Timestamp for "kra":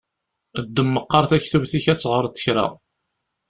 2.43-2.65